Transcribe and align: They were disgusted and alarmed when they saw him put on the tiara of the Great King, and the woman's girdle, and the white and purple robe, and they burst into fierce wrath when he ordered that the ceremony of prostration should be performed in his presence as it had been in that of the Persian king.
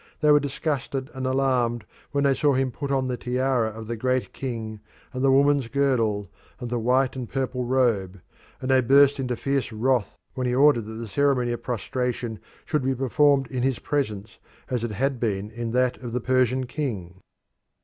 They 0.21 0.31
were 0.31 0.39
disgusted 0.39 1.11
and 1.13 1.27
alarmed 1.27 1.85
when 2.11 2.23
they 2.23 2.33
saw 2.33 2.55
him 2.55 2.71
put 2.71 2.89
on 2.89 3.07
the 3.07 3.17
tiara 3.17 3.69
of 3.69 3.85
the 3.85 3.95
Great 3.95 4.33
King, 4.33 4.79
and 5.13 5.23
the 5.23 5.31
woman's 5.31 5.67
girdle, 5.67 6.27
and 6.59 6.71
the 6.71 6.79
white 6.79 7.15
and 7.15 7.29
purple 7.29 7.65
robe, 7.65 8.19
and 8.59 8.71
they 8.71 8.81
burst 8.81 9.19
into 9.19 9.35
fierce 9.35 9.71
wrath 9.71 10.17
when 10.33 10.47
he 10.47 10.55
ordered 10.55 10.87
that 10.87 10.93
the 10.93 11.07
ceremony 11.07 11.51
of 11.51 11.61
prostration 11.61 12.39
should 12.65 12.81
be 12.83 12.95
performed 12.95 13.45
in 13.51 13.61
his 13.61 13.77
presence 13.77 14.39
as 14.71 14.83
it 14.83 14.89
had 14.89 15.19
been 15.19 15.51
in 15.51 15.69
that 15.73 15.97
of 15.97 16.13
the 16.13 16.19
Persian 16.19 16.65
king. 16.65 17.19